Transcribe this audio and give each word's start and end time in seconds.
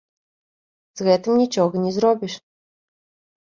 З 1.01 1.05
гэтым 1.07 1.33
нічога 1.41 1.83
не 1.85 1.91
зробіш. 1.99 2.33